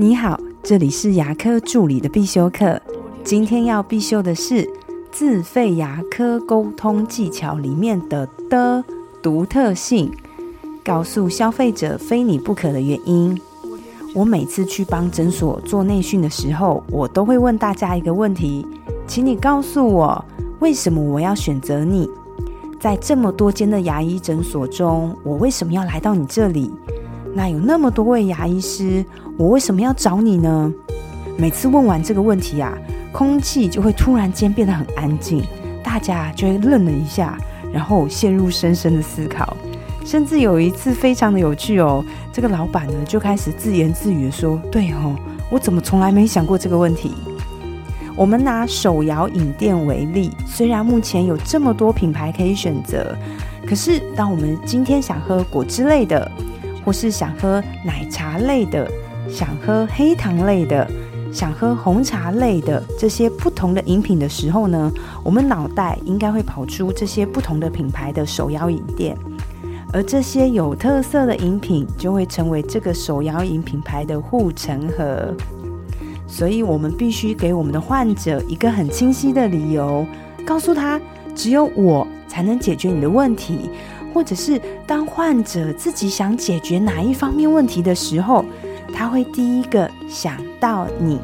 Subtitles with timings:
[0.00, 2.80] 你好，这里是牙科助理的必修课。
[3.22, 4.66] 今天要必修的是
[5.12, 8.82] 自费牙科沟通技巧里面的的
[9.22, 10.10] 独特性，
[10.82, 13.38] 告诉消费者非你不可的原因。
[14.14, 18.66] 我每次去帮诊所做内训的时候，我都会问大家一个问题，
[19.06, 20.24] 请你告诉我，
[20.60, 22.08] 为什么我要选择你？
[22.80, 26.70] 在这么多间的牙医诊所中，我为什么要来到你这里？
[27.32, 29.04] 那有那么多位牙医师，
[29.40, 30.70] 我为什么要找你呢？
[31.38, 32.76] 每次问完这个问题啊，
[33.10, 35.42] 空气就会突然间变得很安静，
[35.82, 37.38] 大家就会愣了一下，
[37.72, 39.56] 然后陷入深深的思考。
[40.04, 45.16] 甚至有一次非常的有趣哦，这个老板呢就开始自言自语的说：“对哦，
[45.48, 47.14] 我怎么从来没想过这个问题？”
[48.14, 53.16] 我们拿手摇饮店为例，虽然目前有这么多品牌可以选择，
[53.66, 56.30] 可是当我们今天想喝果汁类的，
[56.84, 58.86] 或是想喝奶茶类的，
[59.32, 60.86] 想喝黑糖类的，
[61.32, 69.16] 想喝红茶类的这些不同的饮品的时候呢，我们脑袋应该会跑出这些不同的品牌的手摇饮店，
[69.92, 75.34] 而这些有特色的饮品就会成为这个手摇饮品牌的护城河。
[76.26, 80.04] 所以，我们必须给我们的患者一个很清晰的理由，
[80.44, 81.00] 告诉他
[81.34, 83.70] 只有我才能解决你的问题。
[84.12, 88.44] 或者是当患者自己想解决哪一方面问题的时候，
[88.92, 91.20] 他会第一个想到你。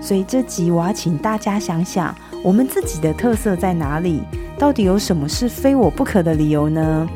[0.00, 4.22] 所以这集我要请大家想想，我们自己的特色在哪里？
[4.58, 7.08] 到底有什么是非我不可的理由呢？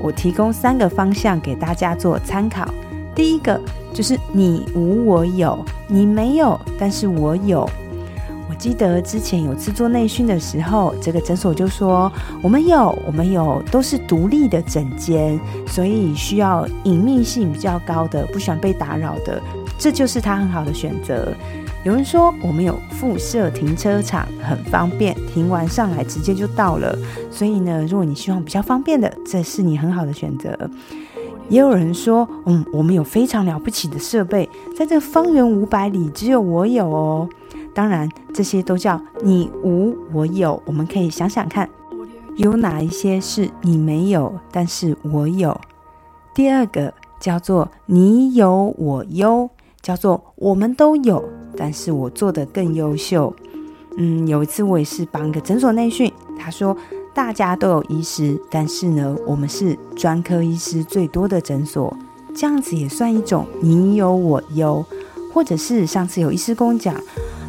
[0.00, 2.66] 我提供三个方向给大家做参考。
[3.14, 3.60] 第一个
[3.92, 7.68] 就是你无我有，你没有，但是我有。
[8.58, 19.40] 记得之前有次做内训的时候，这个诊所就说我们有，我们有都是独立的诊间，所以需要隐秘性比较高的，不喜欢被打扰的，
[19.78, 21.32] 这就是他很好的选择。
[21.84, 26.98] 有人说我们有附设停车场，很方便，停完上来直接就到了。
[27.30, 30.58] 所以呢，如果你希望比较方便的，这是你很好的选择。
[31.48, 37.28] 也有人说，嗯，我们有非常了不起的设备，在这方圆五百里只有我有哦。
[37.78, 40.60] 当然，这些都叫你无我有。
[40.66, 41.70] 我们可以想想看，
[42.34, 45.56] 有哪一些是你没有，但是我有？
[46.34, 49.48] 第二个叫做你有我优，
[49.80, 51.22] 叫做我们都有，
[51.56, 53.32] 但是我做的更优秀。
[53.96, 56.76] 嗯，有一次我也是帮一个诊所内训，他说
[57.14, 61.96] 大家都有医师，但是呢，我们是专科医师最多的诊所，
[62.34, 64.84] 这样子也算一种你有我优，
[65.32, 66.92] 或者是上次有医师跟我讲。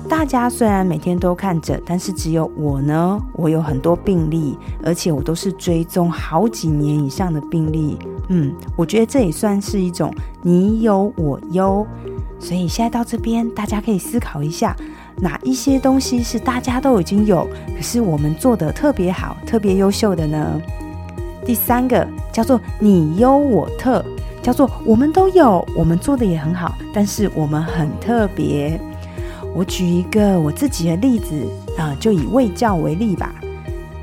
[0.10, 7.96] 大家虽然每天都看诊，但是只有我呢，我有很多病例，而且我都是追踪好几年以上的病例。
[8.30, 10.12] 嗯，我觉得这也算是一种
[10.42, 11.86] 你有我优。
[12.40, 14.76] 所以现在到这边，大家可以思考一下，
[15.18, 20.60] 哪一些东西是大家都已经有，可是我们做的特别好、特别优秀的呢？
[21.46, 24.04] 第三个叫做你优我特，
[24.42, 28.80] 叫做我们都有，我们做的也很好，但是我们很特别。
[29.56, 31.46] 我举一个我自己的例子
[31.78, 33.34] 啊，就以卫教为例吧。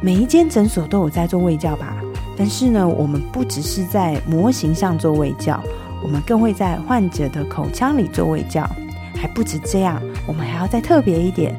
[0.00, 1.96] 每一间诊所都有在做卫教吧，
[2.36, 5.62] 但是呢，我们不只是在模型上做卫教，
[6.02, 8.68] 我们更会在患者的口腔里做卫教。
[9.14, 11.58] 还不止这样，我们还要再特别一点，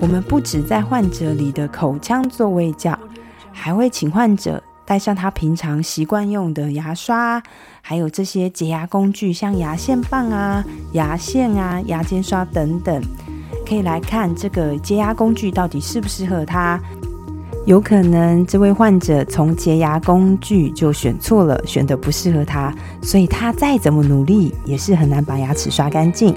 [0.00, 2.98] 我们不止在患者里的口腔做卫教，
[3.52, 7.42] 还会请患者带上他平常习惯用的牙刷。
[7.80, 13.02] 还有这些洁牙工具，像牙线棒啊、牙线啊、牙尖刷等等，
[13.68, 16.80] 可以来看这个洁牙工具到底适不适合他。
[17.66, 26.34] 有可能这位患者从洁牙工具就选错了，选的不适合他，所以他再怎么努力也是很难把牙齿刷干净。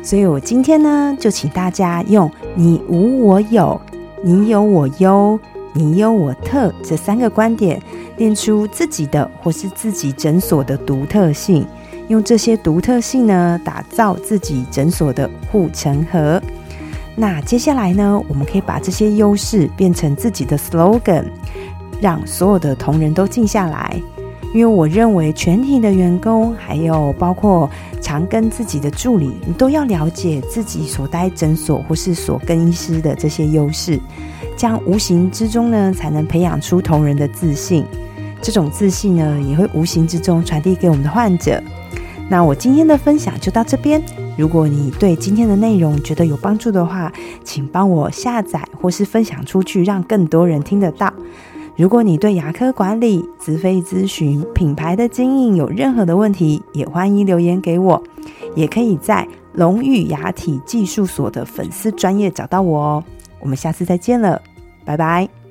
[0.00, 3.80] 所以我今天呢，就请大家用“你无我有，
[4.22, 5.38] 你有我优，
[5.74, 7.78] 你优我特”这三个观点。
[8.16, 11.66] 练出自己的或是自己诊所的独特性，
[12.06, 16.40] 用这些独特性呢，打造自己诊所的护城河。
[17.16, 21.24] 那接下来呢，我们可以把这些优势变成自己的 slogan，
[22.00, 24.00] 让所有的同仁都静下来。
[24.54, 27.68] 因为我认为全体的员工，还有包括
[28.00, 33.98] 常跟自己的助理，你都要了解自己所待诊所或是所跟医师的这些优势，
[34.56, 37.84] 这样无形之中呢，才能培养出同仁的自信。
[38.40, 41.60] 这种自信呢，也会无形之中传递给我们的患者。
[42.28, 44.00] 那我今天的分享就到这边。
[44.36, 47.12] 如果你对今天的内容觉得有帮助的话，
[47.42, 51.12] 请帮我下载或是分享出去，让更多人听得到。
[51.76, 58.02] 如果你对牙科管理、自费咨询、品牌的经营有任何的问题，也欢迎留言给我，
[58.54, 63.04] 也可以在龙宇牙体技术所的粉丝专业找到我哦。
[63.40, 64.40] 我们下次再见了，
[64.84, 65.43] 拜拜。